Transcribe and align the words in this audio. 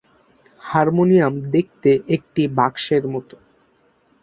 Harmonium 0.61 1.33
দেখতে 1.53 1.91
একটি 2.15 2.43
বাক্সের 2.57 3.03
মতো। 3.13 3.35